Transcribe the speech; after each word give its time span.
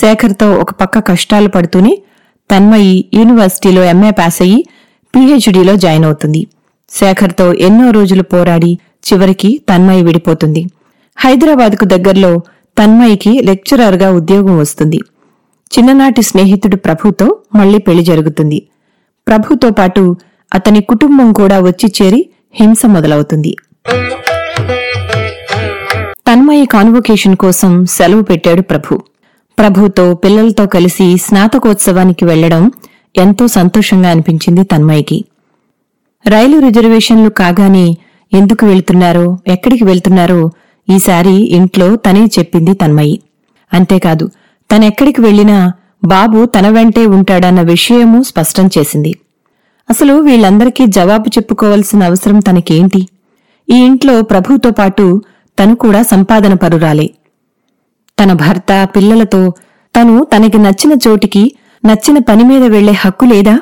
శేఖర్తో 0.00 0.52
ఒక 0.52 0.72
పక్క 0.72 0.98
కష్టాలు 0.98 1.48
పడుతూనే 1.48 2.02
తన్మయి 2.50 3.04
యూనివర్సిటీలో 3.14 3.84
ఎంఏ 3.84 4.10
పాస్ 4.10 4.42
అయ్యి 4.42 4.66
పీహెచ్డీలో 5.14 5.76
జాయిన్ 5.76 6.04
అవుతుంది. 6.04 6.46
శేఖర్తో 6.90 7.52
ఎన్నో 7.52 7.90
రోజులు 7.90 8.22
పోరాడి 8.22 8.78
చివరికి 9.06 9.62
తన్మయి 9.68 10.02
విడిపోతుంది. 10.02 10.62
హైదరాబాద్కు 11.16 11.84
దగ్గర్లో 11.84 12.42
తన్మయికి 12.78 13.42
లెక్చరర్గా 13.42 14.12
ఉద్యోగం 14.12 14.58
వస్తుంది. 14.58 15.00
చిన్ననాటి 15.70 16.22
స్నేహితుడు 16.22 16.76
ప్రభుతో 16.76 17.38
మళ్ళీ 17.54 17.78
పెళ్ళి 17.78 18.04
జరుగుతుంది. 18.04 18.58
ప్రభుతో 19.28 19.70
పాటు 19.70 20.16
అతని 20.54 20.80
కుటుంబం 20.80 21.32
కూడా 21.32 21.60
వచ్చి 21.60 21.92
చేరి 21.98 22.30
హింస 22.54 22.86
మొదలవుతుంది. 22.86 23.56
తన్మయి 26.28 26.66
కాన్వొకేషన్ 26.66 27.36
కోసం 27.36 27.86
సెలవు 27.86 28.22
పెట్టాడు 28.22 28.62
ప్రభు. 28.62 28.94
ప్రభుతో 29.58 30.14
పిల్లలతో 30.14 30.66
కలిసి 30.66 31.16
స్నాతకోత్సవానికి 31.16 32.24
వెళ్ళడం 32.24 32.70
ఎంతో 33.16 33.46
సంతోషంగా 33.46 34.10
అనిపించింది 34.10 34.62
తన్మయ్యకి. 34.62 35.24
రైలు 36.26 36.58
రిజర్వేషన్లు 36.58 37.30
కాగానే 37.30 37.96
ఎందుకు 38.32 38.66
వెళ్తున్నారో 38.66 39.38
ఎక్కడికి 39.46 39.84
వెళ్తున్నారో 39.84 40.50
ఈసారి 40.90 41.34
ఇంట్లో 41.50 41.96
తనే 41.96 42.24
చెప్పింది 42.24 42.74
తన్మయి 42.74 43.20
అంతేకాదు 43.72 44.30
తనెక్కడికి 44.70 45.20
వెళ్ళినా 45.20 45.72
బాబు 46.04 46.44
తన 46.46 46.68
వెంటే 46.68 47.06
ఉంటాడన్న 47.06 47.60
విషయమూ 47.60 48.22
స్పష్టం 48.22 48.70
చేసింది. 48.78 49.12
అసలు 49.90 50.14
వీళ్ళందరికీ 50.14 50.86
జవాబు 50.86 51.28
చెప్పుకోవాల్సిన 51.28 52.02
అవసరం 52.02 52.38
తనకేంటి? 52.38 53.08
ఈ 53.70 53.74
ఇంట్లో 53.74 54.22
ప్రభుతో 54.22 54.70
పాటు 54.70 55.22
తను 55.58 55.76
కూడా 55.76 56.02
సంపాదన 56.02 56.54
పరురాలే. 56.54 57.10
తన 58.18 58.32
భర్త 58.32 58.88
పిల్లలతో 58.96 59.54
తను 59.94 60.24
తనకి 60.24 60.58
నచ్చిన 60.58 60.98
చోటికి 61.08 61.56
నచ్చిన 61.84 62.18
పని 62.18 62.44
మీద 62.44 62.62
వెళ్ళే 62.62 62.92
హక్కు 62.92 63.24
లేదా? 63.24 63.60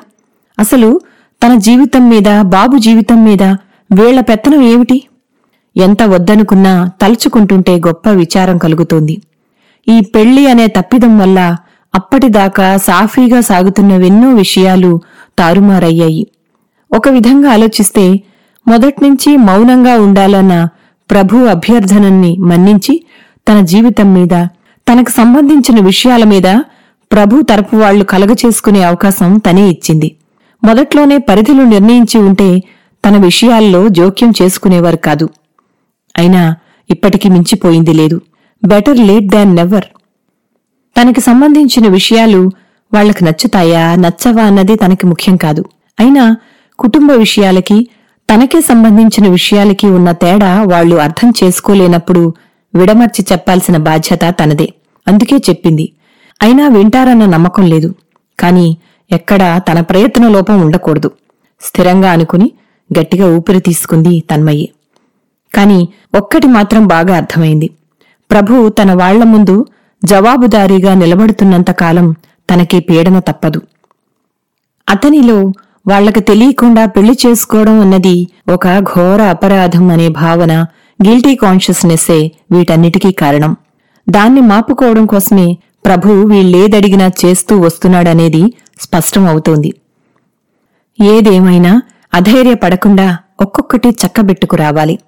అసలు 0.59 1.01
తన 1.43 1.55
జీవితం 1.55 2.09
మీద 2.09 2.43
బాబు 2.43 2.77
జీవితం 2.77 3.25
మీద 3.25 3.43
వీళ్ళ 3.93 4.21
పెత్తనం 4.21 4.63
ఏమిటి? 4.63 5.05
ఎంత 5.77 6.03
వద్దనుకున్నా 6.03 6.91
తలుచుకుంటుంటే 7.03 7.77
గొప్ప 7.77 8.09
విచారం 8.09 8.59
కలుగుతోంది. 8.59 9.23
ఈ 9.89 10.01
పెళ్ళి 10.01 10.51
అనే 10.51 10.67
తప్పిదం 10.67 11.19
వల్ల 11.19 11.57
అప్పటిదాకా 11.95 12.77
సాఫీగా 12.77 13.41
సాగుతున్నవెన్నో 13.41 14.31
విషయాలు 14.31 15.01
తారుమారయ్యాయి. 15.39 16.27
ఒక 16.93 17.09
విధంగా 17.09 17.51
ఆలోచిస్తే 17.51 18.23
మొదట్నుంచి 18.67 19.37
మౌనంగా 19.37 19.99
ఉండాలన్న 19.99 20.55
ప్రభు 21.11 21.37
అభ్యర్థనని 21.37 22.37
మన్నించి 22.39 23.04
తన 23.49 23.61
జీవితం 23.61 24.15
మీద 24.15 24.35
తనకు 24.87 25.11
సంబంధించిన 25.11 25.85
విషయాల 25.85 26.25
మీద 26.25 26.49
ప్రభు 27.13 27.43
తరపు 27.43 27.77
వాళ్ళు 27.77 28.05
కలగచేసుకునే 28.05 28.83
అవకాశం 28.83 29.39
తనే 29.39 29.69
ఇచ్చింది. 29.69 30.17
మొదట్లోనే 30.65 31.19
పరిధులు 31.19 31.63
నిర్ణయించి 31.63 32.19
ఉంటే 32.19 32.63
తన 33.05 33.17
విషయాల్లో 33.17 33.89
జోక్యం 33.89 34.33
చేసుకునేవారు 34.43 34.97
కాదు. 34.97 35.29
అయినా 36.19 36.57
ఇప్పటికి 36.91 37.29
మించిపోయింది 37.29 37.93
లేదు. 37.93 38.21
Better 38.65 38.99
late 38.99 39.27
than 39.27 39.57
never. 39.57 39.85
తనకి 40.97 41.21
సంబంధించిన 41.21 41.89
విషయాలు 41.89 42.51
వాళ్ళకు 42.93 43.25
నచ్చుతాయా 43.25 43.95
నచ్చవా 43.95 44.43
అన్నది 44.43 44.77
తనకి 44.77 45.07
ముఖ్యం 45.07 45.37
కాదు. 45.37 45.65
అయినా 46.01 46.37
కుటుంబ 46.79 47.13
విషయాలకి 47.13 47.89
తనకే 48.31 48.61
సంబంధించిన 48.61 49.29
విషయాలకి 49.29 49.87
ఉన్న 49.87 50.13
తేడా 50.13 50.63
వాళ్ళు 50.63 50.97
అర్థం 50.97 51.33
చేసుకోలేనప్పుడు 51.45 52.35
విడమర్చి 52.75 53.27
చెప్పాల్సిన 53.33 53.77
బాధ్యత 53.77 54.21
తనదే. 54.29 54.75
అందుకే 55.09 55.37
చెప్పింది. 55.37 55.93
అయినా 56.43 56.69
వింటారన్న 56.69 57.27
నమ్మకం 57.27 57.67
లేదు. 57.67 57.95
కాని 58.41 58.77
ఎక్కడా 59.13 59.59
తన 59.59 59.81
ప్రయత్న 59.81 60.29
లోపం 60.29 60.61
ఉండకూడదు. 60.61 61.11
స్థిరంగా 61.61 62.11
అనుకుని 62.11 62.51
గట్టిగా 62.99 63.37
ఊపిరి 63.37 63.61
తీసుకుంది 63.61 64.21
తన్మయ్యి. 64.21 64.69
కాని 65.55 65.89
ఒక్కటి 66.15 66.47
మాత్రం 66.47 66.87
బాగా 66.87 67.17
అర్థమైంది. 67.17 67.71
ప్రభు 68.31 68.69
తన 68.69 68.93
వాళ్ళ 68.93 69.25
ముందు 69.25 69.67
జవాబుదారీగా 70.05 70.95
నిలబడుతున్నంతకాలం 70.95 72.13
తనకి 72.51 72.81
పీడన 72.81 73.19
తప్పదు. 73.19 73.63
అతనిలో 74.89 75.53
వాళ్ళకు 75.89 76.21
తెలియకుండా 76.21 76.87
పెళ్ళి 76.87 77.19
చేసుకోవడం 77.27 77.81
అన్నది 77.81 78.29
ఒక 78.49 78.79
ఘోర 78.79 79.23
అపరాధం 79.23 79.91
అనే 79.91 80.09
భావన 80.09 80.67
గిల్టీ 81.01 81.35
కాన్షియస్నెస్సే 81.35 82.33
వీటన్నిటికీ 82.53 83.13
కారణం. 83.13 83.57
దాన్ని 84.09 84.41
మాపుకోవడం 84.41 85.07
కోసమే 85.07 85.59
ప్రభు 85.87 86.09
వీళ్ళేదడిగినా 86.09 87.11
చేస్తూ 87.25 87.61
వస్తున్నాడనేది 87.61 88.43
స్పష్టం 88.81 89.27
అవుతోంది 89.27 89.75
ఏదేమైనా 91.01 91.83
అధైర్యపడకుండా 92.15 93.19
ఒక్కొక్కటి 93.41 93.89
చక్కబెట్టుకు 93.89 94.57
రావాలి. 94.57 94.99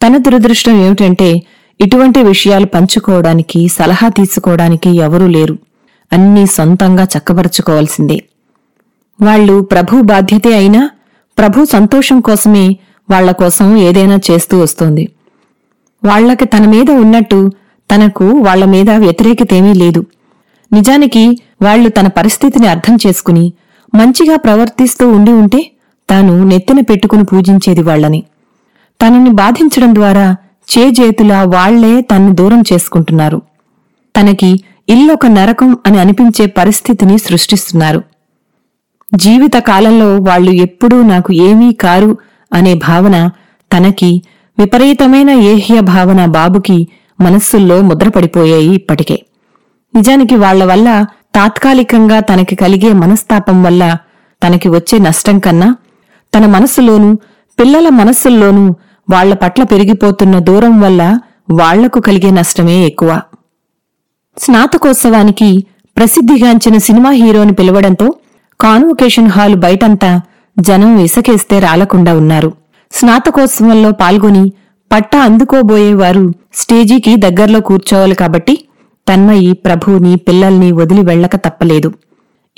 తన 0.00 0.16
దురదృష్టం 0.16 0.76
ఏమిటంటే 0.76 1.42
ఇటువంటి 1.80 2.22
విషయాలు 2.22 2.66
పంచుకోవడానికి 2.66 3.68
సలహా 3.68 4.08
తీసుకోవడానికి 4.08 4.90
ఎవరూ 4.96 5.26
లేరు. 5.26 5.58
అన్నీ 6.12 6.46
సొంతంగా 6.46 7.04
చక్కబరుచుకోవాల్సిందే. 7.04 8.18
వాళ్ళు 9.20 9.62
ప్రభు 9.62 10.00
బాధ్యతే 10.02 10.54
అయినా 10.56 10.90
ప్రభు 11.38 11.64
సంతోషం 11.64 12.20
కోసమే 12.20 12.76
వాళ్ళ 13.10 13.30
కోసం 13.30 13.76
ఏదైనా 13.76 14.20
చేస్తూ 14.30 14.60
వస్తోంది. 14.60 15.08
వాళ్ళకి 16.04 16.44
తన 16.44 16.64
మీద 16.66 16.90
ఉన్నట్టు 16.90 17.52
తనకు 17.90 18.24
వాళ్ళ 18.24 18.64
మీద 18.64 18.90
వ్యతిరేకతేమీ 18.90 19.72
లేదు. 19.74 20.06
నిజానికి 20.72 21.22
వాళ్ళు 21.62 21.88
తన 21.88 22.06
పరిస్థితిని 22.06 22.66
అర్థం 22.66 22.98
చేసుకుని 23.06 23.52
మంచిగా 23.94 24.36
ప్రవర్తిస్తూ 24.36 25.08
ఉండి 25.08 25.32
ఉంటే 25.32 25.60
తాను 26.08 26.44
నెత్తిన 26.44 26.80
పెట్టుకుని 26.80 27.24
పూజించేది 27.24 27.82
వాళ్ళని 27.82 28.20
తనని 29.00 29.30
బాధించడం 29.30 29.94
ద్వారా 29.94 30.36
చేజేతులా 30.68 31.42
వాళ్ళే 31.42 32.00
తన్ను 32.00 32.32
దూరం 32.32 32.60
చేసుకుంటున్నారు. 32.72 33.42
తనకి 34.16 34.50
ఇల్లొక 34.88 35.26
నరకం 35.26 35.78
అని 35.86 35.98
అనిపించే 35.98 36.46
పరిస్థితిని 36.46 37.18
సృష్టిస్తున్నారు. 37.18 38.00
జీవిత 39.14 39.56
కాలంలో 39.56 40.16
వాళ్ళు 40.18 40.50
ఎప్పుడూ 40.50 41.02
నాకు 41.02 41.32
ఏమీ 41.32 41.72
కారు 41.72 42.18
అనే 42.52 42.74
భావన 42.74 43.30
తనకి 43.70 44.22
విపరీతమైన 44.58 45.30
ఏహ్య 45.30 45.80
భావన 45.80 46.24
బాబుకి 46.26 46.88
మనస్సుల్లో 47.20 47.82
ముద్రపడిపోయాయి 47.82 48.74
ఇప్పటికే. 48.74 49.22
నిజానికి 49.94 50.34
వాళ్ళ 50.34 50.64
వల్ల 50.64 51.06
తాత్కాలికంగా 51.34 52.20
తనకి 52.20 52.54
కలిగే 52.54 52.92
మనస్తాపం 52.92 53.62
వల్ల 53.62 53.96
తనకి 54.46 54.68
వచ్చే 54.68 54.98
నష్టం 54.98 55.38
కన్నా 55.38 55.76
తన 56.34 56.46
మనస్సులోనూ 56.46 57.14
పిల్లల 57.60 57.88
మనస్సుల్లోనూ 57.88 58.74
వాళ్ళ 59.10 59.34
పట్ల 59.34 59.62
పెరిగిపోతున్న 59.62 60.38
దూరం 60.38 60.80
వల్ల 60.80 61.18
వాళ్ళకు 61.50 62.00
కలిగే 62.00 62.30
నష్టమే 62.30 62.86
ఎక్కువ. 62.86 63.22
స్నాతకోత్సవానికి 64.38 65.66
ప్రసిద్ధిగాంచిన 65.96 66.78
సినిమా 66.78 67.10
హీరోని 67.10 67.52
పిలవడంతో 67.52 68.14
కాన్వొకేషన్ 68.60 69.28
హాలు 69.28 69.56
బయటంతా 69.56 70.20
జనం 70.58 70.98
ఇసకేస్తే 70.98 71.58
రాలకుండా 71.58 72.16
ఉన్నారు. 72.16 72.61
స్నాతకోత్సవంలో 72.92 73.90
పాల్గొని 73.92 74.44
పట్టా 74.92 75.18
అందుకోబోయేవారు 75.22 76.24
స్టేజీకి 76.54 77.16
దగ్గర్లో 77.16 77.60
కూర్చోవాలి 77.60 78.14
కాబట్టి 78.14 78.54
తన్మయి 79.08 79.52
ప్రభువుని 79.52 80.16
పిల్లల్ని 80.16 80.72
వదిలి 80.72 81.00
వెళ్ళక 81.00 81.36
తప్పలేదు. 81.36 81.88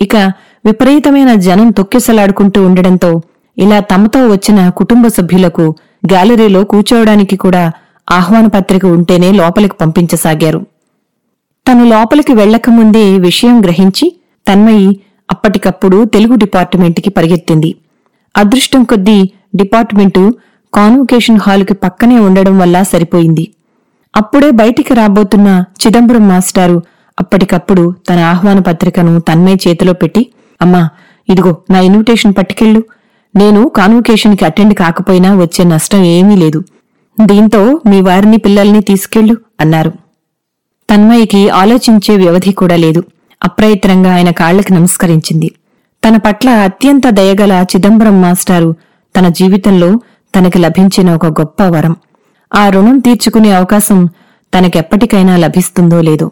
ఇక 0.01 0.17
విపరీతమైన 0.65 1.35
జనం 1.47 1.71
తొక్కిసలాడుకుంటూ 1.71 2.67
ఉండడంతో 2.67 3.11
ఇలా 3.59 3.81
తమతో 3.81 4.21
వచ్చిన 4.29 4.69
కుటుంబ 4.69 5.07
సభ్యులకు 5.07 5.65
గ్యాలరీలో 6.13 6.65
కూర్చోవడానికి 6.65 7.37
కూడా 7.37 7.73
ఆహ్వాన 8.11 8.47
పత్రిక 8.47 8.85
ఉంటేనే 8.87 9.33
లోపలికి 9.33 9.77
పంపించసాగారు. 9.81 10.61
తను 11.67 11.85
లోపలికి 11.85 12.33
వెళ్ళకముందే 12.33 13.05
విషయం 13.19 13.65
గ్రహించి 13.65 14.07
తన్మయి 14.49 15.01
అప్పటికప్పుడు 15.31 16.05
తెలుగు 16.05 16.35
డిపార్ట్మెంట్కి 16.35 17.11
పరిగెత్తింది. 17.11 17.71
అదృష్టం 18.37 18.85
కొద్దీ 18.85 19.19
డిపార్ట్మెంటు 19.57 20.35
కాన్వకేషన్ 20.75 21.39
హాలుకి 21.43 21.75
పక్కనే 21.75 22.19
ఉండడం 22.19 22.59
వల్ల 22.59 22.83
సరిపోయింది. 22.83 23.55
అప్పుడే 24.17 24.51
బయటికి 24.51 24.95
రాబోతున్న 24.95 25.65
చిదంబరం 25.87 26.29
మాస్టారు 26.29 26.83
అప్పటికప్పుడు 27.21 27.95
తన 28.09 28.19
ఆహ్వాన 28.19 28.59
పత్రికను 28.59 29.21
తన్మయ్ 29.21 29.69
చేతిలో 29.69 29.93
పెట్టి 29.93 30.31
అమ్మా 30.63 30.89
ఇదిగో 31.29 31.57
నా 31.71 31.81
ఇన్విటేషన్ 31.81 32.35
పట్టుకెళ్ళు. 32.39 32.85
నేను 33.37 33.69
కాన్వకేషన్కి 33.69 34.45
అటెండ్ 34.45 34.75
కాకపోయినా 34.75 35.37
వచ్చే 35.37 35.65
నష్టం 35.65 36.03
ఏమీ 36.03 36.37
లేదు. 36.37 36.65
దీంతో 37.21 37.81
మీ 37.87 38.01
వారిని 38.01 38.37
పిల్లల్ని 38.37 38.81
తీసుకెళ్ళు 38.81 39.37
అన్నారు. 39.61 39.93
తన్మయ్యకి 40.91 41.49
ఆలోచించే 41.49 42.17
వ్యవధి 42.17 42.53
కూడా 42.53 42.77
లేదు. 42.77 43.05
అప్రయత్నంగా 43.45 44.15
ఆయన 44.15 44.31
కాళ్ళకు 44.31 44.73
నమస్కరించింది. 44.73 45.53
తన 46.09 46.17
పట్ల 46.17 46.49
అత్యంత 46.49 47.09
దయగల 47.09 47.65
చిదంబరం 47.77 48.23
మాస్టారు 48.23 48.75
తన 49.17 49.29
జీవితంలో 49.29 50.01
తనకి 50.39 50.59
లభించిన 50.59 51.15
ఒక 51.15 51.27
గొప్ప 51.27 51.63
వరం. 51.63 51.97
ఆ 52.55 52.69
రుణం 52.69 52.99
తీర్చుకునే 52.99 53.51
అవకాశం 53.53 54.07
తనకెప్పటికైనా 54.55 55.37
లభిస్తుందో 55.37 56.01
లేదో. 56.01 56.31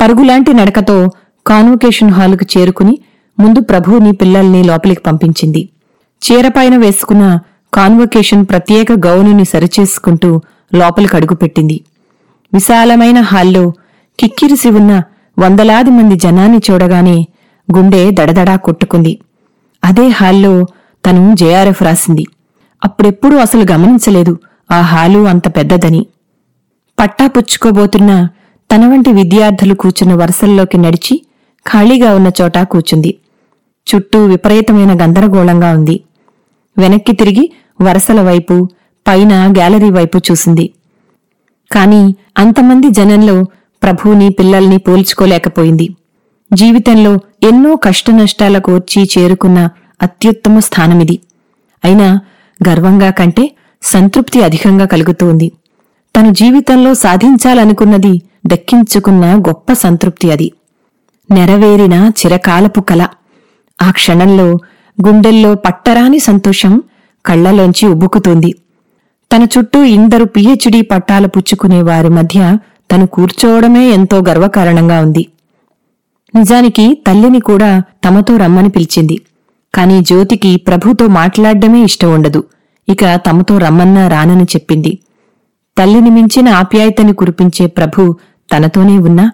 పరుగులాంటి 0.00 0.52
నడకతో 0.52 1.10
కాన్వకేషన్ 1.46 2.10
హాలుకు 2.10 2.58
చేరుకుని 2.58 2.98
ముందు 3.38 3.60
ప్రభువుని 3.60 4.12
పిల్లల్ని 4.12 4.62
లోపలికి 4.62 5.00
పంపించింది. 5.00 5.68
చీరపైన 6.22 6.76
వేసుకున్న 6.76 7.38
కాన్వకేషన్ 7.74 8.46
ప్రత్యేక 8.46 8.92
గౌనుని 8.92 9.44
సరిచేసుకుంటూ 9.44 10.40
లోపలికి 10.74 11.16
అడుగుపెట్టింది 11.16 11.80
విశాలమైన 12.54 13.20
హాల్లో 13.20 13.72
కిక్కిరిసి 14.18 14.68
ఉన్న 14.70 15.02
వందలాది 15.38 15.90
మంది 15.90 16.14
జనాన్ని 16.14 16.60
చూడగానే 16.70 17.26
గుండె 17.76 18.10
దడదడా 18.10 18.56
కొట్టుకుంది. 18.56 19.18
అదే 19.84 20.08
హాల్లో 20.08 20.66
తను 21.08 21.34
జేఆర్ఎఫ్ 21.34 21.82
రాసింది. 21.82 22.26
అప్పుడెప్పుడూ 22.84 23.36
అసలు 23.36 23.66
గమనించలేదు. 23.72 24.38
ఆ 24.70 24.80
హాలు 24.80 25.18
అంత 25.18 25.56
పెద్దదని. 25.56 26.06
పట్టా 26.98 27.26
పుచ్చుకోబోతున్న 27.26 28.28
తన 28.74 28.86
వంటి 28.86 29.12
విద్యార్థులు 29.12 29.74
కూర్చున్న 29.74 30.14
వరుసల్లోకి 30.14 30.78
నడిచి 30.78 31.26
ఖాళీగా 31.70 32.14
ఉన్న 32.14 32.30
చోట 32.42 32.58
కూర్చుంది. 32.58 33.18
చుట్టూ 33.94 34.24
విపరీతమైన 34.24 35.02
గందరగోళంగా 35.02 35.72
ఉంది. 35.72 36.00
వెనక్కి 36.78 37.12
తిరిగి 37.12 37.52
వరసల 37.80 38.20
వైపు 38.20 38.68
పైన 39.08 39.52
గ్యాలరీ 39.52 39.90
వైపు 39.90 40.18
చూసింది. 40.18 40.72
కాని 41.74 42.14
అంతమంది 42.38 42.90
జనంలో 42.90 43.44
ప్రభువుని 43.82 44.30
పిల్లల్ని 44.30 44.78
పోల్చుకోలేకపోయింది. 44.78 45.88
జీవితంలో 46.52 47.18
ఎన్నో 47.42 47.76
కష్టనష్టాల 47.76 48.58
కోర్చి 48.58 49.10
చేరుకున్న 49.18 49.68
అత్యుత్తమ 50.02 50.58
స్థానమిది. 50.58 51.18
అయినా 51.84 52.20
గర్వంగా 52.68 53.10
కంటే 53.10 53.50
సంతృప్తి 53.82 54.42
అధికంగా 54.42 54.86
కలుగుతోంది 54.86 55.52
తను 56.16 56.34
జీవితంలో 56.34 56.94
సాధించాలనుకున్నది 56.94 58.22
దక్కించుకున్న 58.46 59.24
గొప్ప 59.48 59.72
సంతృప్తి 59.72 60.30
అది. 60.30 60.52
నెరవేరిన 61.30 62.10
చిరకాలపు 62.20 62.80
కల. 62.80 63.08
ఆ 63.82 63.90
క్షణంలో 63.90 64.46
గుండెల్లో 64.98 65.54
పట్టరాని 65.54 66.18
సంతోషం 66.18 66.82
కళ్ళలోంచి 67.26 67.88
ఉబ్బుకుతోంది 67.88 68.54
తన 69.32 69.46
చుట్టూ 69.58 69.84
ఇందరు 69.84 70.24
పిహెచ్డీ 70.24 70.82
పట్టాలు 70.82 71.28
పుచ్చుకునే 71.28 71.82
వారి 71.82 72.08
మధ్య 72.08 72.58
తను 72.92 73.06
కూర్చోవడమే 73.06 73.90
ఎంతో 73.90 74.18
గర్వకారణంగా 74.18 75.00
ఉంది. 75.00 75.26
నిజానికి 76.34 76.98
తల్లిని 77.06 77.40
కూడా 77.40 77.82
తమతో 78.04 78.36
రమ్మని 78.36 78.68
పిలిచింది. 78.68 79.20
కాని 79.74 80.00
జ్యోతికి 80.00 80.56
ప్రభుతో 80.56 81.06
మాట్లాడడమే 81.06 81.80
ఇష్టం 81.82 82.14
ఉండదు 82.14 82.44
ఇక 82.88 83.04
తమతో 83.26 83.58
రమ్మన్నా 83.58 84.08
రానని 84.08 84.44
చెప్పింది. 84.44 84.98
తల్లిని 85.78 86.10
మించిన 86.10 86.48
ఆప్యాయతని 86.48 87.12
కురిపించే 87.12 87.66
ప్రభు 87.66 88.16
తనతోనే 88.52 88.98
ఉన్నా 88.98 89.32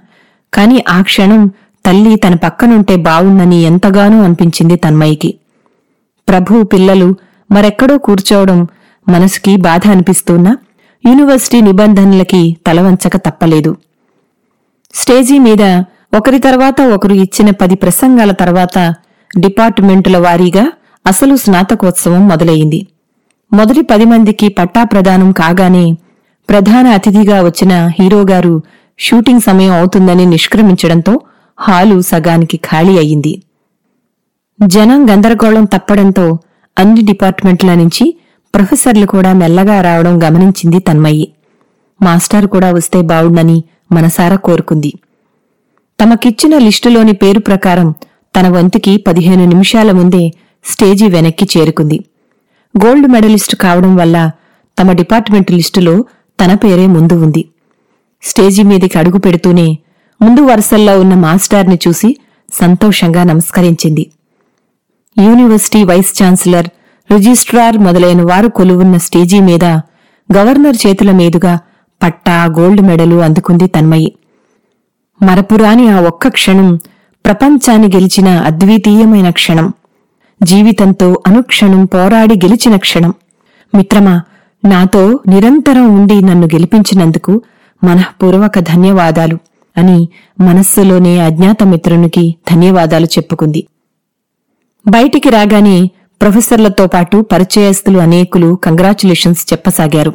కాని 0.55 0.85
ఆ 0.89 1.03
క్షణం 1.03 1.43
తల్లి 1.85 2.17
తన 2.17 2.35
పక్కనుంటే 2.35 2.97
బావుందని 2.97 3.63
ఎంతగానో 3.63 4.25
అనిపించింది 4.25 4.77
తన్మయికి. 4.77 5.31
ప్రభు 6.29 6.63
పిల్లలు 6.63 7.09
మరెక్కడో 7.53 7.99
కూర్చోవడం 7.99 8.67
మనసుకి 9.09 9.57
బాధ 9.57 9.83
అనిపిస్తున్నా 9.91 10.53
యూనివర్సిటీ 11.05 11.61
నిబంధనలకి 11.61 12.57
తలవంచక 12.67 13.17
తప్పలేదు. 13.17 13.77
స్టేజీ 14.95 15.39
మీద 15.39 15.63
ఒకరి 16.15 16.39
తర్వాత 16.39 16.81
ఒకరు 16.81 17.15
ఇచ్చిన 17.15 17.51
పది 17.51 17.75
ప్రసంగాల 17.75 18.33
తర్వాత 18.33 18.79
డిపార్ట్మెంటుల 19.41 20.17
వారీగా 20.17 20.65
అసలు 21.07 21.37
స్నాతకోత్సవం 21.37 22.29
మొదలయింది 22.29 22.87
మొదటి 23.53 23.83
పది 23.83 24.05
మందికి 24.05 24.49
పట్టా 24.49 24.85
ప్రదానం 24.85 25.33
కాగానే 25.33 25.93
ప్రధాన 26.49 26.89
అతిథిగా 26.89 27.43
వచ్చిన 27.43 27.87
హీరోగారు 28.01 28.63
షూటింగ్ 28.99 29.41
సమయం 29.41 29.73
అవుతుందని 29.73 30.27
నిష్క్రమించడంతో 30.27 31.21
హాలు 31.59 32.01
సగానికి 32.01 32.57
ఖాళీ 32.57 32.99
అయింది 32.99 33.43
జనం 34.67 35.11
గందరగోళం 35.11 35.65
తప్పడంతో 35.65 36.39
అన్ని 36.79 37.03
డిపార్ట్మెంట్ల 37.03 37.75
నుంచి 37.75 38.17
ప్రొఫెసర్లు 38.55 39.07
కూడా 39.07 39.33
మెల్లగా 39.33 39.81
రావడం 39.81 40.23
గమనించింది 40.23 40.79
తన్మయ్యి 40.79 41.33
మాస్టర్ 42.03 42.47
కూడా 42.47 42.71
వస్తే 42.71 43.01
బావుండని 43.01 43.65
మనసారా 43.93 44.37
కోరుకుంది. 44.37 44.95
తమకిచ్చిన 46.01 46.59
లిస్టులోని 46.59 47.13
పేరు 47.13 47.41
ప్రకారం 47.41 47.95
తన 48.37 48.49
వంతుకి 48.49 48.97
పదిహేను 48.97 49.45
నిమిషాల 49.45 49.91
ముందే 49.93 50.33
స్టేజీ 50.65 51.09
వెనక్కి 51.09 51.59
చేరుకుంది. 51.59 52.05
గోల్డ్ 52.85 53.09
మెడలిస్టు 53.09 53.57
కావడం 53.57 53.97
వల్ల 53.97 54.31
తమ 54.79 54.93
డిపార్ట్మెంట్ 54.93 55.53
లిస్టులో 55.53 56.05
తన 56.41 56.55
పేరే 56.55 56.87
ముందు 56.87 57.15
ఉంది. 57.25 57.45
స్టేజీ 58.23 58.63
మీదకి 58.63 58.99
అడుగు 58.99 59.19
పెడుతూనే 59.19 59.79
ముందు 60.23 60.41
వరుసల్లో 60.41 61.01
ఉన్న 61.01 61.15
మాస్టార్ని 61.15 61.79
చూసి 61.89 62.17
సంతోషంగా 62.53 63.23
నమస్కరించింది. 63.23 64.11
యూనివర్సిటీ 65.23 65.85
వైస్ 65.85 66.23
ఛాన్సలర్ 66.23 66.69
రిజిస్ట్రార్ 67.13 67.79
మొదలైన 67.79 68.23
వారు 68.23 68.49
కొలువున్న 68.49 68.97
స్టేజీ 68.97 69.41
మీద 69.41 69.65
గవర్నర్ 70.37 70.87
చేతుల 70.87 71.11
మీదుగా 71.11 71.59
పట్టా 72.03 72.45
గోల్డ్ 72.45 72.81
మెడలు 72.81 73.17
అందుకుంది 73.17 73.67
తన్మయి. 73.67 74.13
మరపురాని 75.23 75.89
ఆ 75.89 76.01
ఒక్క 76.01 76.29
క్షణం 76.29 76.81
ప్రపంచాన్ని 77.25 77.87
గెలిచిన 77.87 78.29
అద్వితీయమైన 78.29 79.31
క్షణం. 79.31 79.73
జీవితంతో 80.43 81.23
అనుక్షణం 81.27 81.85
పోరాడి 81.85 82.35
గెలిచిన 82.35 82.77
క్షణం. 82.77 83.15
మిత్రమా 83.75 84.23
నాతో 84.65 85.21
నిరంతరం 85.27 85.95
ఉండి 85.95 86.21
నన్ను 86.21 86.47
గెలిపించినందుకు 86.47 87.43
మనఃపూర్వక 87.85 88.59
ధన్యవాదాలు 88.59 89.39
అని 89.77 90.09
మనస్సులోనే 90.41 91.21
అజ్ఞాత 91.21 91.63
మిత్రునికి 91.63 92.37
ధన్యవాదాలు 92.51 93.05
చెప్పుకుంది. 93.05 93.67
బయటికి 94.87 95.31
రాగానే 95.31 95.91
ప్రొఫెసర్లతో 96.23 96.87
పాటు 96.87 97.17
పరిచయస్తులు 97.33 97.99
అనేకులు 97.99 98.59
కంగ్రాచులేషన్స్ 98.65 99.53
చెప్పసాగారు. 99.53 100.13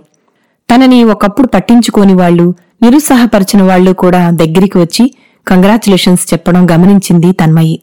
తనని 0.76 1.04
ఒకప్పుడు 1.04 1.48
పట్టించుకోని 1.48 2.14
వాళ్ళు 2.14 2.54
నిరుత్సాహపరిచిన 2.84 3.64
వాళ్ళు 3.64 3.92
కూడా 3.92 4.30
దగ్గరికి 4.30 4.78
వచ్చి 4.78 5.14
కంగ్రాచులేషన్స్ 5.48 6.34
చెప్పడం 6.34 6.70
గమనించింది 6.72 7.32
తన్మయి. 7.32 7.80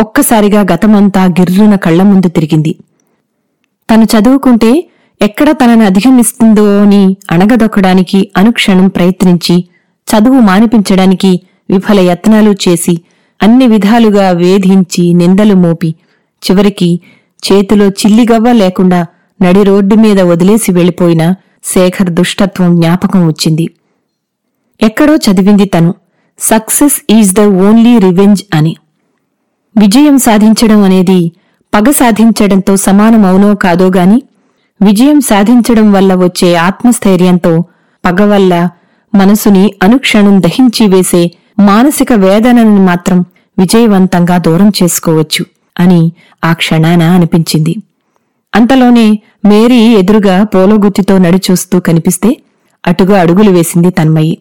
ఒక్కసారిగా 0.00 0.60
గతమంతా 0.60 1.24
గిర్రున 1.24 1.74
కళ్ళ 1.74 2.02
ముందు 2.02 2.28
తిరిగింది. 2.28 2.74
తను 3.90 4.04
చదువుకుంటే 4.04 4.90
ఎక్కడ 5.22 5.50
తనని 5.50 5.84
అధిగమిస్తుందో 5.84 6.80
అని 6.80 7.16
అణగదొక్కడానికి 7.30 8.28
అనుక్షణం 8.36 8.88
ప్రయత్నించి 8.88 9.64
చదువు 10.08 10.40
మానిపించడానికి 10.40 11.40
విఫల 11.70 12.00
యత్నాలు 12.00 12.54
చేసి 12.68 13.00
అన్ని 13.42 13.66
విధాలుగా 13.66 14.30
వేధించి 14.30 15.12
నిందలు 15.12 15.54
మోపి 15.54 15.94
చివరికి 16.42 17.00
చేతిలో 17.44 17.88
చిల్లిగవ్వ 17.88 18.52
లేకుండా 18.52 19.06
నడి 19.42 19.62
రోడ్డు 19.62 19.94
మీద 19.94 20.20
వదిలేసి 20.20 20.72
వెళ్ళిపోయిన 20.72 21.34
శేఖర్ 21.64 22.10
దుష్టత్వం 22.10 22.80
జ్ఞాపకం 22.80 23.26
వచ్చింది. 23.26 23.70
ఎక్కడో 24.82 25.16
చదివింది 25.16 25.64
తను. 25.64 25.94
Success 26.38 27.00
is 27.10 27.34
the 27.34 27.40
only 27.40 27.98
revenge 27.98 28.42
అని. 28.54 28.76
విజయం 29.76 30.18
సాధించడం 30.18 30.82
అనేది 30.82 31.32
పగ 31.74 31.90
సాధించడంతో 31.90 32.76
సమానమవునో 32.76 33.54
కాదో 33.54 33.86
గాని 33.86 34.22
విజయం 34.82 35.20
సాధించడం 35.20 35.92
వల్ల 35.92 36.14
వచ్చే 36.14 36.54
ఆత్మస్థైర్యంతో 36.54 37.64
పగ 38.04 38.22
వల్ల 38.22 38.68
మనసుని 39.14 39.74
అనుక్షణం 39.82 40.40
దహించి 40.40 40.86
వేసే 40.86 41.22
మానసిక 41.58 42.12
వేదనని 42.12 42.80
మాత్రం 42.80 43.24
విజయవంతంగా 43.58 44.38
దూరం 44.38 44.72
చేసుకోవచ్చు 44.82 45.44
అని 45.78 46.12
ఆ 46.44 46.52
క్షణాన 46.52 47.02
అనిపించింది. 47.02 47.74
అంతలోనే 48.54 49.22
మేరీ 49.44 49.94
ఎదురుగా 49.94 50.44
పోలోగుత్తితో 50.44 51.18
నడిచూస్తూ 51.18 51.80
కనిపిస్తే 51.80 52.36
అటుగా 52.86 53.20
అడుగులు 53.20 53.50
వేసింది 53.50 53.90
తన్మయి. 53.90 54.38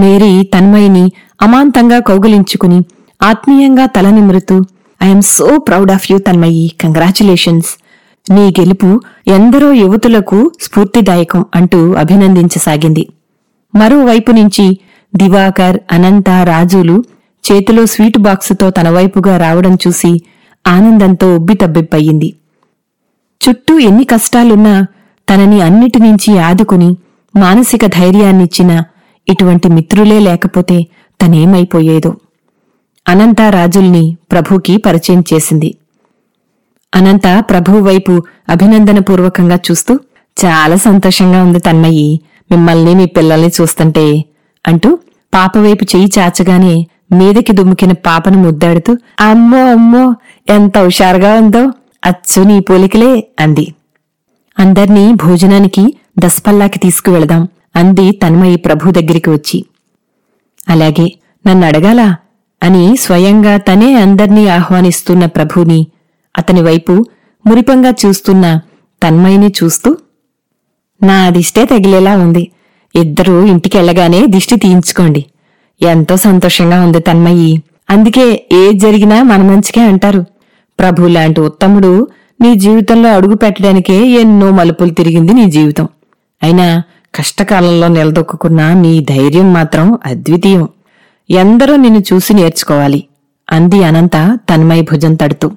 మేరీ 0.00 0.42
తన్మయిని 0.42 1.04
అమాంతంగా 1.42 1.98
కౌగిలించుకుని 1.98 2.78
ఆత్మీయంగా 3.22 3.86
తల 3.86 4.10
నిమురుతూ 4.10 4.64
I'm 5.02 5.22
so 5.22 5.58
proud 5.58 5.90
of 5.90 6.12
you 6.12 6.18
Tanmayi. 6.18 6.72
Congratulations. 6.80 7.70
నీ 8.32 8.44
గెలుపు 8.48 9.00
ఎందరో 9.26 9.72
యువతులకు 9.72 10.52
స్ఫూర్తిదాయకం 10.60 11.44
అంటూ 11.54 11.94
అభినందించసాగింది. 11.94 13.08
మరోవైపు 13.74 14.30
నుంచి 14.32 14.66
దివాకర్ 15.16 15.78
అనంత 15.92 16.30
రాజులు 16.30 17.04
చేతిలో 17.46 17.86
స్వీట్ 17.86 18.18
బాక్సుతో 18.18 18.70
తన 18.70 18.88
వైపుగా 18.90 19.34
రావడం 19.38 19.74
చూసి 19.74 20.22
ఆనందంతో 20.66 21.34
ఉబ్బితబ్బిబ్బయింది. 21.34 22.34
చుట్టూ 23.42 23.78
ఎన్ని 23.78 24.04
కష్టాలున్నా 24.04 24.86
తనని 25.28 25.60
అన్నిటినుంచి 25.60 26.38
ఆదుకుని 26.38 26.96
మానసిక 27.36 27.86
ధైర్యాన్నిచ్చిన 27.86 28.70
ఇటువంటి 29.30 29.68
మిత్రులే 29.68 30.18
లేకపోతే 30.18 30.76
తనేమైపోయేదో? 31.20 32.16
అనంత 33.08 33.40
రాజుల్ని 33.40 34.16
ప్రభుకి 34.32 34.76
పరిచయం 34.76 35.24
చేసింది. 35.32 35.74
అనంత 36.94 37.44
ప్రభు 37.50 37.78
వైపు 37.78 38.22
అభినందనపూర్వకంగా 38.48 39.58
చూస్తూ 39.70 39.94
చాలా 40.44 40.76
సంతోషంగా 40.76 41.42
ఉంది 41.42 41.58
తన్మయ్యి 41.58 42.20
మిమ్మల్ని 42.50 42.94
మీ 42.94 43.06
పిల్లల్ని 43.06 43.50
చూస్తుంటే 43.60 44.24
అంటూ 44.66 44.98
పాప 45.34 45.58
వైపు 45.58 45.84
చెయ్యి 45.84 46.10
చాచగానే 46.18 46.86
మీదకి 47.12 47.52
దుమ్ముకిన 47.52 47.92
పాపను 47.92 48.38
ముద్దాడుతూ 48.42 48.96
అమ్మో 49.20 49.70
అమ్మో 49.72 50.14
ఎంత 50.48 50.78
హుషారుగా 50.78 51.34
ఉందో 51.34 51.62
అచ్చు 52.04 52.42
నీ 52.42 52.60
పోలికలే 52.60 53.26
అంది. 53.40 53.74
అందర్నీ 54.58 55.12
భోజనానికి 55.12 55.84
దస్పల్లాకి 56.18 56.78
తీసుకువెళదాం. 56.78 57.48
అంది 57.76 58.12
తన్మయి 58.12 58.56
ప్రభు 58.56 58.90
దగ్గరికి 58.90 59.30
వచ్చి. 59.30 59.64
అలాగే 60.68 61.12
నన్ను 61.46 61.66
అడగాలా? 61.66 62.16
అని 62.62 62.96
స్వయంగా 62.96 63.56
తనే 63.56 63.94
అందర్నీ 63.94 64.48
ఆహ్వానిస్తున్న 64.48 65.26
ప్రభుని 65.26 65.86
అతని 66.38 66.62
వైపు 66.62 67.04
మురిపంగా 67.46 67.90
చూస్తున్న 68.06 68.60
తన్మయిని 69.02 69.48
చూస్తూ 69.48 69.96
నా 71.02 71.30
దిష్టే 71.30 71.64
తగిలేలా 71.64 72.16
ఉంది. 72.16 72.50
ఇద్దరూ 72.96 73.46
ఇంటికెళ్ళగానే 73.46 74.26
దిష్టి 74.26 74.56
తీయించుకోండి. 74.56 75.24
ఎంతో 75.82 76.16
సంతోషంగా 76.16 76.84
ఉంది 76.84 77.00
తన్మయి. 77.00 77.62
అందుకే 77.90 78.46
ఏది 78.52 78.78
జరిగినా 78.78 79.22
మన 79.22 79.42
మంచికే 79.42 79.80
అంటారు. 79.80 80.24
ప్రభు 80.78 81.06
లాంటి 81.06 81.40
ఉత్తముడు 81.40 82.08
నీ 82.40 82.54
జీవితంలో 82.54 83.14
అడుగు 83.14 83.34
పెట్టడానికే 83.34 84.06
ఎన్నో 84.06 84.50
మలుపులు 84.50 84.90
తిరిగింది 84.90 85.32
నీ 85.32 85.50
జీవితం. 85.50 85.88
అయినా 86.42 86.82
కష్టకాలంలో 87.14 87.88
నిలదొక్కున్న 87.88 88.72
నీ 88.72 89.00
ధైర్యం 89.00 89.52
మాత్రం 89.52 89.98
అద్వితీయం. 90.06 90.68
ఎందరో 91.30 91.76
నిన్ను 91.76 92.00
చూసి 92.00 92.34
నేర్చుకోవాలి. 92.34 93.04
అంది 93.50 93.84
అనంత 93.84 94.38
తన్మయ 94.50 94.80
భుజం 94.80 95.14
తడుతూ. 95.14 95.50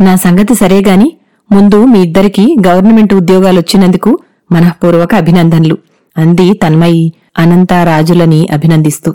నా 0.00 0.16
సంగతి 0.16 0.54
సరేగాని 0.54 1.16
ముందు 1.52 1.84
మీ 1.84 2.02
ఇద్దరికి 2.02 2.56
గవర్నమెంట్ 2.66 3.14
ఉద్యోగాలొచ్చినందుకు 3.14 4.18
మనఃపూర్వక 4.52 5.14
అభినందనలు 5.14 5.78
అంది 6.16 6.52
తన్మయి 6.52 7.12
అనంత 7.38 7.72
రాజులని 7.72 8.48
అభినందిస్తూ. 8.52 9.14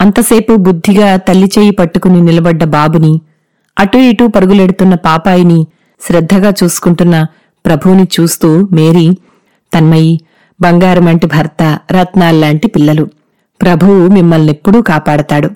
అంతసేపు 0.00 0.56
బుద్ధిగా 0.56 1.16
తల్లి 1.16 1.50
చేయి 1.58 1.70
పట్టుకుని 1.70 2.20
నిలబడ్డ 2.20 2.64
బాబుని 2.64 3.20
అటూ 3.78 3.98
ఇటూ 3.98 4.26
పరుగులెడుతున్న 4.26 4.94
పాపాయిని 4.94 5.66
శ్రద్ధగా 6.00 6.54
చూసుకుంటున్న 6.64 7.26
ప్రభువుని 7.66 8.08
చూస్తూ 8.20 8.68
మేరీ 8.72 9.16
తన్మయి 9.74 10.20
బంగారమంటి 10.60 11.26
భర్త 11.26 11.78
రత్నాల్లాంటి 11.92 12.68
పిల్లలు. 12.68 13.08
ప్రభువు 13.62 14.08
మిమ్మల్నెప్పుడూ 14.08 14.82
కాపాడతాడు. 14.82 15.50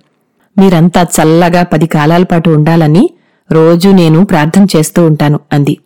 మీరంతా 0.59 1.03
చల్లగా 1.03 1.63
పది 1.63 1.87
కాలాల 1.87 2.23
పాటు 2.23 2.51
ఉండాలని 2.51 3.11
రోజూ 3.53 3.93
నేను 3.93 4.25
ప్రార్థన 4.25 4.67
చేస్తూ 4.77 5.07
ఉంటాను 5.07 5.41
అంది. 5.53 5.79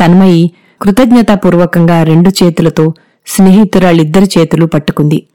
తన్మయి 0.00 0.50
కృతజ్ఞతాపూర్వకంగా 0.82 2.02
రెండు 2.02 2.44
చేతులతో 2.44 2.94
స్నేహితురాళ్ళిద్దరి 3.26 4.30
చేతులు 4.38 4.66
పట్టుకుంది. 4.66 5.26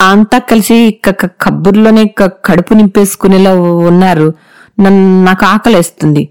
అంతా 0.00 0.38
కలిసి 0.38 1.00
కబ్బుర్లోనే 1.06 2.06
క- 2.06 2.32
కడుపు 2.44 2.74
నింపేసుకునేలా 2.74 3.54
ఉన్నారు. 3.60 4.34
నాకు 4.80 5.46
ఆకలేస్తుంది. 5.46 6.28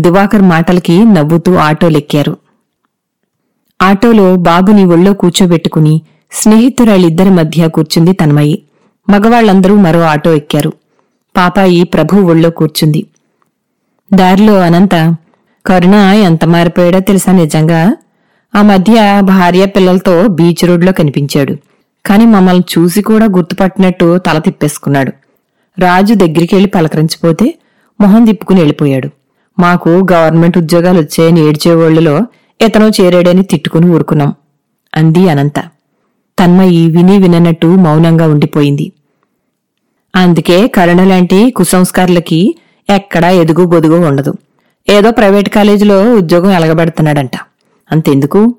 దివాకర్ 0.00 0.42
మాటలకి 0.42 1.04
నవ్వుతూ 1.04 1.54
ఆటోలెక్కారు. 1.54 2.36
ఆటోలో 3.82 4.36
బాబుని 4.36 4.84
ఒళ్ళో 4.84 5.14
కూర్చోబెట్టుకుని 5.14 6.02
స్నేహితురాళ్ళిద్దరి 6.32 7.30
మధ్య 7.30 7.68
కూర్చుంది 7.68 8.12
తన్మయి. 8.12 8.62
మగవాళ్ళందరూ 9.10 9.74
మరో 9.76 10.00
ఆటో 10.00 10.34
ఎక్కారు. 10.34 10.72
పాపాయి 11.36 11.84
ప్రభు 11.84 12.16
ఒళ్ళో 12.16 12.50
కూర్చుంది. 12.50 13.06
దారిలో 14.14 14.60
అనంత 14.60 15.16
కరుణ 15.66 15.94
ఎంత 15.94 16.44
మారిపోయాడో 16.44 16.98
తెలుసా 16.98 17.32
నిజంగా? 17.32 17.96
ఆ 18.54 18.62
మధ్య 18.62 19.20
భార్య 19.20 19.66
పిల్లలతో 19.66 20.26
బీచ్ 20.26 20.64
రోడ్లో 20.64 20.92
కనిపించాడు. 20.92 21.56
కాని 22.06 22.26
మమ్మల్ని 22.26 22.64
చూసి 22.78 23.02
కూడా 23.02 23.24
గుర్తుపట్టినట్టు 23.24 24.18
తల 24.18 24.38
తిప్పేసుకున్నాడు. 24.38 25.12
రాజు 25.80 26.14
దగ్గరికెళ్ళి 26.14 26.68
పలకరించిపోతే 26.68 27.58
మొహం 28.00 28.24
తిప్పుకుని 28.24 28.60
వెళ్ళిపోయాడు. 28.60 29.08
మాకు 29.58 29.88
గవర్నమెంట్ 29.88 30.58
ఉద్యోగాలు 30.58 31.00
వచ్చాయని 31.00 31.40
ఏడ్చేవాళ్ళలో 31.40 32.20
ఇతను 32.60 32.92
చేరాడని 33.00 33.42
తిట్టుకుని 33.42 33.90
ఊరుకున్నాం. 33.90 34.34
అంది 34.94 35.28
అనంత. 35.28 35.58
తన్మయి 36.38 36.90
విని 36.90 37.18
విననట్టు 37.18 37.66
మౌనంగా 37.66 38.28
ఉండిపోయింది. 38.28 38.92
అందుకే 40.16 40.66
కరుణ 40.66 41.04
లాంటి 41.04 41.50
కుసంస్కారులకి 41.50 42.54
ఎక్కడా 42.90 43.30
ఎదుగు 43.30 43.64
బొదుగు 43.64 44.06
ఉండదు. 44.06 44.34
ఏదో 44.88 45.10
ప్రైవేట్ 45.10 45.48
కాలేజీలో 45.48 46.14
ఉద్యోగం 46.14 46.50
ఎలగబెడుతున్నాడంట. 46.50 47.30
అంతెందుకు? 47.92 48.54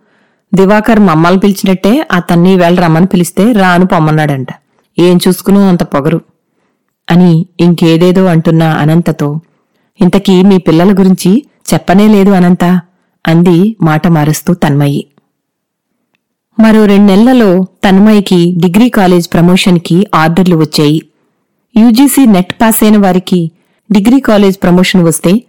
దివాకర్ 0.53 0.99
మమ్మల్ని 0.99 1.39
పిలిచినట్టే 1.39 2.07
అతన్ని 2.11 2.55
వేళ 2.55 2.75
రమ్మని 2.75 3.05
పిలిస్తే 3.05 3.51
రాను 3.51 3.85
పొమ్మన్నాడంట. 3.85 4.47
ఏం 4.99 5.19
చూసుకునో 5.27 5.67
అంత 5.67 5.83
పొగరు. 5.83 6.21
అని 7.11 7.45
ఇంకేదేదో 7.59 8.25
అంటున్న 8.25 8.63
అనంతతో 8.63 9.39
ఇంతకీ 10.01 10.41
మీ 10.41 10.57
పిల్లల 10.57 10.91
గురించి 10.91 11.45
చెప్పనే 11.73 12.07
లేదు 12.07 12.31
అనంత. 12.31 12.81
అంది 13.27 13.77
మాట 13.81 14.07
మారుస్తూ 14.07 14.53
తన్మయి. 14.53 15.07
మరో 16.59 16.85
రెండెళ్ళలో 16.85 17.63
తన్మయికి 17.63 18.53
డిగ్రీ 18.57 18.89
కాలేజ్ 18.89 19.33
ప్రమోషన్కి 19.33 20.07
ఆర్డర్లు 20.15 20.55
వచ్చాయి. 20.55 21.01
యూజీసీ 21.77 22.25
నెట్ 22.25 22.53
పాస్ 22.53 22.83
అయిన 22.83 22.97
వారికి 22.97 23.51
డిగ్రీ 23.91 24.19
కాలేజ్ 24.19 24.57
ప్రమోషన్ 24.63 25.03
వస్తే 25.03 25.43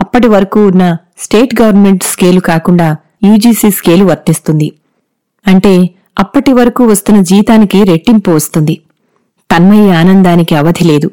అప్పటి 0.00 0.28
వరకు 0.28 0.66
ఉన్న 0.66 0.96
స్టేట్ 1.18 1.60
గవర్నమెంట్ 1.60 2.04
స్కేలు 2.04 2.40
కాకుండా 2.40 2.96
యూజీసీ 3.24 3.70
స్కేలు 3.70 4.04
వర్తిస్తుంది. 4.04 4.72
అంటే 5.46 5.90
అప్పటి 6.18 6.52
వరకు 6.52 6.84
వస్తున్న 6.84 7.20
జీతానికి 7.20 7.82
రెట్టింపు 7.82 8.30
వస్తుంది. 8.30 8.80
తన్మయి 9.50 9.90
ఆనందానికి 9.90 10.54
అవధి 10.54 10.84
లేదు. 10.84 11.10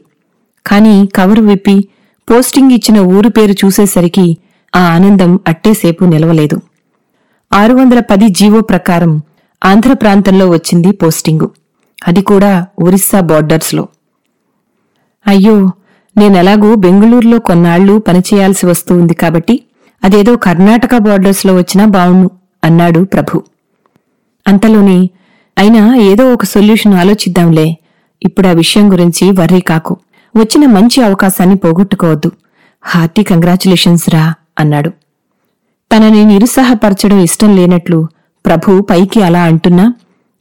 కాని 0.67 1.07
కవరు 1.15 1.41
విప్పి 1.41 1.87
పోస్టింగ్ 2.31 2.71
ఇచ్చిన 2.71 2.99
ఊరు 2.99 3.29
పేరు 3.29 3.51
చూసేసరికి 3.51 4.37
ఆ 4.75 4.79
ఆనందం 4.79 5.39
అట్టేసేపు 5.47 6.05
నిలవలేదు. 6.05 6.61
ఆరు 7.53 7.73
వందల 7.73 7.99
పది 7.99 8.29
జీవో 8.29 8.61
ప్రకారం 8.61 9.21
ఆంధ్ర 9.65 9.93
ప్రాంతంలో 9.93 10.49
వచ్చింది 10.49 10.91
పోస్టింగు. 10.91 11.51
అది 12.07 12.21
కూడా 12.21 12.65
ఒరిస్సా 12.79 13.19
బార్డర్స్లో. 13.19 13.87
అయ్యో 15.27 15.71
నేనెలాగూ 16.17 16.75
బెంగుళూరులో 16.75 17.39
కొన్నాళ్ళు 17.39 17.99
పనిచేయాల్సి 17.99 18.65
వస్తూ 18.65 18.97
ఉంది 18.97 19.13
కాబట్టి 19.13 19.63
అదేదో 20.03 20.35
కర్ణాటక 20.35 20.97
బార్డర్స్లో 20.97 21.55
వచ్చినా 21.55 21.85
బావుణ్ణు 21.85 22.29
అన్నాడు 22.63 23.03
ప్రభు. 23.03 23.43
అంతలోనే 24.47 25.09
అయినా 25.57 25.95
ఏదో 25.95 26.33
ఒక 26.33 26.43
సొల్యూషన్ 26.43 26.93
ఆలోచిద్దాంలే. 26.93 27.77
ఇప్పుడు 28.23 28.47
ఆ 28.47 28.51
విషయం 28.51 28.91
గురించి 28.91 29.31
వర్రీ 29.31 29.59
కాకు. 29.59 29.97
వచ్చిన 30.37 30.65
మంచి 30.65 31.03
అవకాశాన్ని 31.03 31.55
పోగొట్టుకోవద్దు. 31.55 32.31
హార్టీ 32.81 33.23
కంగ్రాచులేషన్స్ 33.23 34.09
రా. 34.09 34.33
అన్నాడు. 34.59 34.89
తనని 35.95 36.25
నిరుత్సాహపరచడం 36.25 37.19
ఇష్టం 37.19 37.55
లేనట్లు 37.55 38.07
ప్రభు 38.45 38.81
పైకి 38.81 39.21
అలా 39.23 39.43
అంటున్నా 39.43 39.93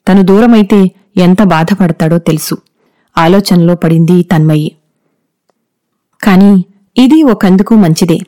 తను 0.09 0.23
దూరమైతే 0.23 0.91
ఎంత 1.17 1.43
బాధపడతాడో 1.43 2.19
తెలుసు. 2.19 2.57
ఆలోచనలో 3.19 3.75
పడింది 3.75 4.23
తన్మయి. 4.23 4.73
కాని 6.23 6.65
ఇది 6.97 7.23
ఒకందుకు 7.23 7.75
మంచిదే. 7.75 8.19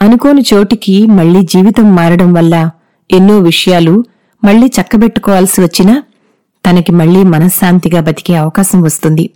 అనుకోని 0.00 0.44
చోటికి 0.54 1.06
మళ్ళీ 1.06 1.42
జీవితం 1.42 1.96
మారడం 1.96 2.32
వల్ల 2.32 2.70
ఎన్నో 3.10 3.38
విషయాలు 3.38 4.04
మళ్ళీ 4.44 4.66
చక్కబెట్టుకోవాల్సి 4.66 5.60
వచ్చినా 5.60 6.02
తనకి 6.70 6.92
మళ్ళీ 6.92 7.22
మనశ్శాంతిగా 7.22 8.00
బతికే 8.00 8.34
అవకాశం 8.34 8.82
వస్తుంది. 8.82 9.30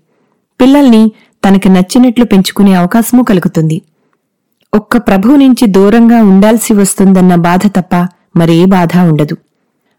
పిల్లల్ని 0.61 1.13
తనకి 1.49 1.69
నచ్చినట్లు 1.69 2.25
పెంచుకునే 2.25 2.75
అవకాశమూ 2.75 3.23
కలుగుతుంది. 3.23 3.83
ఒక్క 4.75 4.97
ప్రభు 4.97 5.37
నుంచి 5.37 5.67
దూరంగా 5.67 6.23
ఉండాల్సి 6.23 6.75
వస్తుందన్న 6.75 7.35
బాధ 7.35 7.67
తప్ప 7.67 7.95
మరే 8.37 8.65
బాధ 8.65 8.93
ఉండదు. 8.99 9.37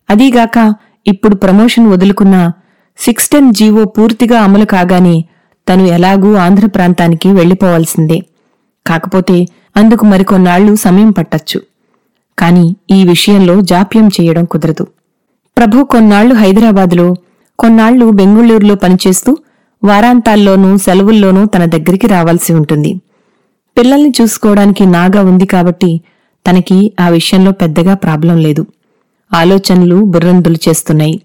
అదీగాక 0.10 0.74
ఇప్పుడు 1.08 1.36
ప్రమోషన్ 1.36 1.88
వదులుకున్న 1.88 2.52
సిక్స్ 2.98 3.30
టెన్ 3.30 3.54
జీవో 3.54 3.86
పూర్తిగా 3.86 4.42
అమలు 4.42 4.66
కాగానే 4.66 5.16
తను 5.68 5.86
ఎలాగూ 5.86 6.36
ఆంధ్ర 6.36 6.66
ప్రాంతానికి 6.68 7.30
వెళ్ళిపోవాల్సిందే 7.30 8.20
కాకపోతే 8.86 9.48
అందుకు 9.76 10.06
మరికొన్నాళ్ళు 10.06 10.76
సమయం 10.76 11.12
పట్టచ్చు. 11.12 11.60
కాని 12.38 12.76
ఈ 12.92 13.04
విషయంలో 13.04 13.62
జాప్యం 13.62 14.08
చేయడం 14.08 14.46
కుదరదు. 14.46 14.88
ప్రభు 15.58 15.84
కొన్నాళ్ళు 15.84 16.36
హైదరాబాదులో 16.36 17.08
కొన్నాళ్ళు 17.60 18.06
బెంగుళూరులో 18.10 18.76
పనిచేస్తూ 18.76 19.38
వారాంతాల్లోనూ 19.84 20.78
సెలవుల్లోనూ 20.78 21.46
తన 21.46 21.66
దగ్గరికి 21.66 22.08
రావాల్సి 22.08 22.54
ఉంటుంది. 22.54 22.92
పిల్లల్ని 23.78 24.14
చూసుకోవడానికి 24.22 24.86
నాగా 24.86 25.22
ఉంది 25.22 25.46
కాబట్టి 25.46 26.02
తనకి 26.46 26.94
ఆ 27.00 27.10
విషయంలో 27.10 27.52
పెద్దగా 27.52 27.94
ప్రాబ్లం 27.94 28.38
లేదు. 28.38 28.66
ఆలోచనలు 29.34 29.96
బుర్రందులు 30.04 30.56
చేస్తున్నాయి. 30.70 31.22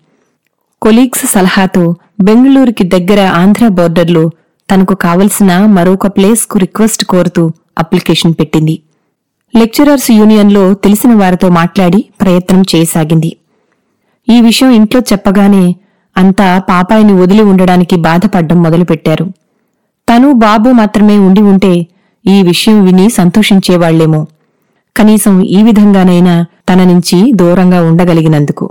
కొలీగ్స్ 0.82 1.26
సలహాతో 1.26 1.94
బెంగళూరుకి 2.20 2.84
దగ్గర 2.84 3.20
ఆంధ్ర 3.20 3.68
బోర్డర్లో 3.68 4.30
తనకు 4.68 4.94
కావలసిన 4.94 5.66
మరొక 5.66 6.06
ప్లేస్కు 6.06 6.58
రిక్వెస్ట్ 6.58 7.04
కోరుతూ 7.04 7.52
అప్లికేషన్ 7.78 8.34
పెట్టింది. 8.40 8.80
లెక్చరర్స్ 9.56 10.10
యూనియన్లో 10.10 10.74
తెలిసిన 10.74 11.12
వారితో 11.14 11.48
మాట్లాడి 11.48 12.04
ప్రయత్నం 12.20 12.62
చేయసాగింది. 12.62 13.36
ఈ 14.28 14.40
విషయం 14.40 14.70
ఇంట్లో 14.70 15.00
చెప్పగానే 15.12 15.76
అంతా 16.16 16.58
పాపాయిని 16.58 17.12
వదిలి 17.12 17.42
ఉండడానికి 17.42 17.96
బాధపడ్డం 17.96 18.62
మొదలుపెట్టారు. 18.62 19.26
తను 20.08 20.32
బాబు 20.32 20.70
మాత్రమే 20.70 21.18
ఉండి 21.18 21.40
ఉంటే 21.40 21.86
ఈ 22.30 22.42
విషయం 22.42 22.84
విని 22.84 23.10
సంతోషించేవాళ్ళేమో. 23.10 24.26
కనీసం 24.96 25.34
ఈ 25.40 25.62
విధంగానైనా 25.62 26.34
తన 26.68 26.84
నుంచి 26.84 27.32
దూరంగా 27.32 27.82
ఉండగలిగినందుకు. 27.82 28.66